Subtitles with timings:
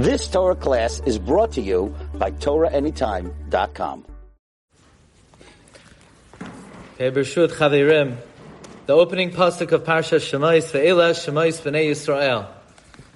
[0.00, 4.06] This Torah class is brought to you by TorahAnytime.com.
[6.98, 8.16] Chavirim.
[8.86, 12.48] The opening pasuk of Parsha Shemais, Ve'ela Shemais B'nei Yisrael.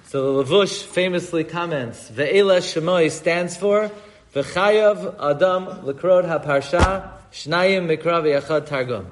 [0.05, 3.89] So the Levush famously comments, Ve'ela Shemais stands for
[4.35, 9.07] V'chayav Adam L'krod HaParsha Shnayim Mikra V'yachad Targum.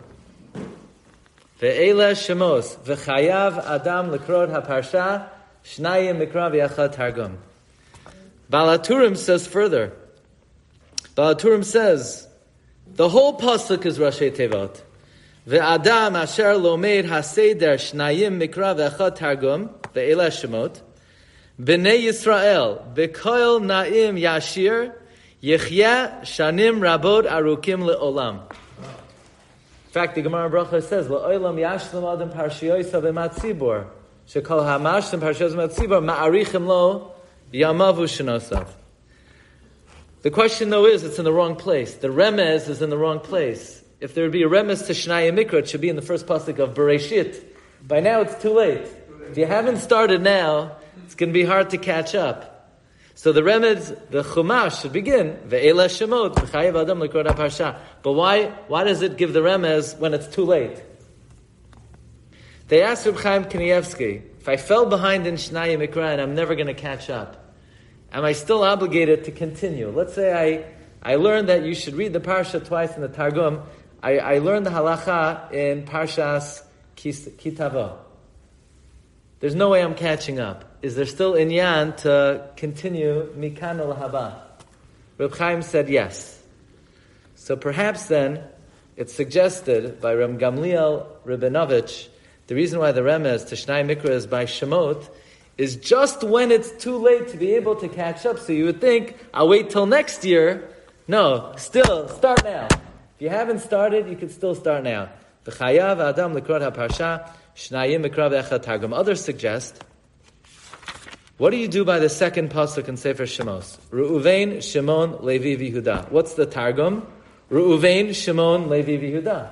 [1.59, 5.27] Ve'ela Shemos V'chayav Adam L'krod HaParsha
[5.65, 7.39] Shnayim Mikra V'yachad Targum.
[8.54, 9.93] Baal HaTurim says further.
[11.15, 12.28] Baal HaTurim says,
[12.86, 14.79] the whole pasuk is Rashi Tevot.
[15.47, 20.81] Ve'adam asher lomed haseder shnayim mikra ve'echad targum ve'ela shemot.
[21.59, 24.93] B'nei Yisrael b'koil na'im yashir
[25.42, 28.51] yechya shanim rabot arukim le'olam.
[28.51, 33.88] In fact, the Gemara Bracha says, La'olam yashlam adam parshiyoysa v'matzibor.
[34.28, 37.12] Shekol hamashlim parshiyoysa v'matzibor ma'arichim lo
[37.53, 38.67] yamavu shenosav.
[40.22, 41.95] The question though is, it's in the wrong place.
[41.95, 43.84] The remez is in the wrong place.
[44.00, 46.26] If there would be a remez to Shnaya Mikra, it should be in the first
[46.26, 47.44] pasuk of Bereshit.
[47.88, 48.88] By now it's too late.
[49.30, 52.50] If you haven't started now, it's going to be hard to catch up.
[53.16, 57.78] So the remez, the Chumash should begin, Shemot, Adam.
[58.02, 60.82] But why, why does it give the remez when it's too late?
[62.67, 66.56] They asked Reb Chaim Kanievsky, if I fell behind in Shnaya Mikra and I'm never
[66.56, 67.42] going to catch up,
[68.14, 69.89] am I still obligated to continue?
[69.89, 70.31] Let's say
[71.03, 73.61] I, I learned that you should read the Parsha twice in the Targum.
[74.02, 76.64] I, I learned the halacha in Parshas
[76.95, 77.97] Kitavo.
[79.39, 80.78] There's no way I'm catching up.
[80.81, 84.39] Is there still inyan to continue mikan haba?
[85.17, 86.42] Reb Chaim said yes.
[87.36, 88.44] So perhaps then
[88.95, 92.08] it's suggested by Reb Gamliel Rabinovich,
[92.48, 95.09] the reason why the remez to Shnai Mikra is by Shemot
[95.58, 98.40] is just when it's too late to be able to catch up.
[98.40, 100.70] So you would think, I'll wait till next year.
[101.08, 102.68] No, still, start now.
[102.72, 105.10] If you haven't started, you can still start now.
[108.94, 109.83] Others suggest,
[111.38, 113.77] what do you do by the second pasuk in Sefer Shemos?
[113.92, 116.10] Ru'uvein, Shimon, Levi, Vihuda.
[116.10, 117.06] What's the targum?
[117.52, 119.50] Ru'uvein, Shimon, Levi, Vihuda.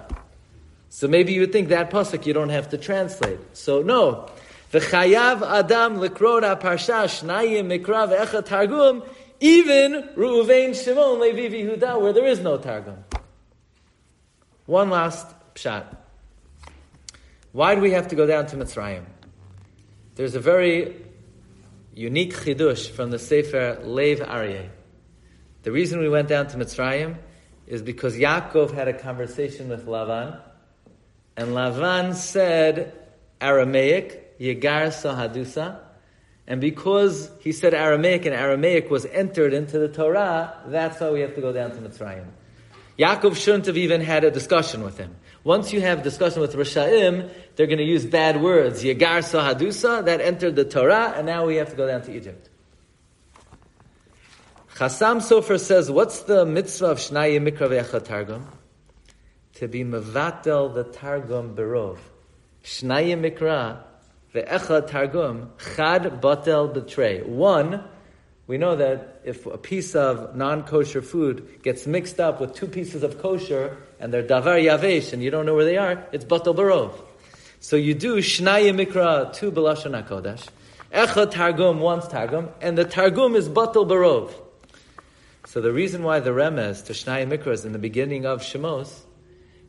[0.89, 3.39] So maybe you would think that pasuk you don't have to translate.
[3.53, 4.29] So no,
[4.71, 9.03] V'chayav adam lekrod ha-parsha shnayim mikra ve'echa targum
[9.41, 13.03] even Ru'uvein Shimon Levi Yehuda where there is no targum.
[14.67, 15.97] One last pshat.
[17.51, 19.03] Why do we have to go down to Mitzrayim?
[20.15, 20.95] There's a very
[21.93, 24.69] unique chidush from the Sefer Lev Aryeh.
[25.63, 27.17] The reason we went down to Mitzrayim
[27.67, 30.39] is because Yaakov had a conversation with Lavan,
[31.35, 32.93] and Lavan said
[33.41, 35.79] Aramaic, Yegar Sahadusa,
[36.47, 41.21] and because he said Aramaic and Aramaic was entered into the Torah, that's why we
[41.21, 42.25] have to go down to Mitzrayim.
[42.97, 45.15] Yaakov shouldn't have even had a discussion with him.
[45.43, 48.83] Once you have discussion with Rashaim, they're going to use bad words.
[48.83, 52.49] Yegar Sahadusa, that entered the Torah, and now we have to go down to Egypt.
[54.75, 58.47] Chassam Sofer says, what's the mitzvah of Shnai Mikra Ve'echa Targum?
[59.55, 61.99] To be mevatel the Targum berov.
[62.63, 63.83] Shnai Mikra
[64.33, 67.21] Ve'echa Targum, Chad Batel Betray.
[67.23, 67.83] One,
[68.47, 73.03] we know that if a piece of non-kosher food gets mixed up with two pieces
[73.03, 76.55] of kosher, and they're davar yavesh, and you don't know where they are, it's batel
[76.55, 76.93] barov.
[77.59, 80.47] So you do shnaya mikra, two belashon hakodesh,
[80.91, 84.33] echa targum, one's targum, and the targum is batel barov.
[85.45, 89.01] So the reason why the remez to shnaya mikra is in the beginning of Shemos,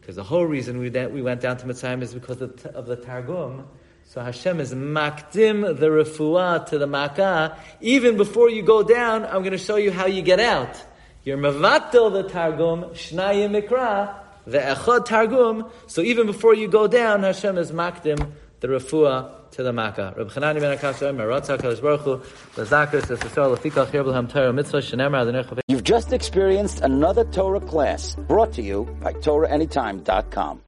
[0.00, 3.66] because the whole reason we, we went down to Mitzrayim is because of the targum,
[4.06, 7.56] so Hashem is makdim the refuah to the makkah.
[7.80, 10.82] Even before you go down, I'm going to show you how you get out.
[11.24, 14.14] You're mevatel the targum, shnaya mikra,
[14.46, 15.70] the echad targum.
[15.86, 20.14] So even before you go down, Hashem is makdim the refuah to the makkah.
[20.16, 22.16] Reb Chananya ben Akashya Omer, Kadosh Baruch Hu,
[22.56, 28.14] Lazakar says, "Sisar lefikach yerblem Torah mitzvah shenemar adonech." You've just experienced another Torah class
[28.14, 30.60] brought to you by TorahAnytime.com.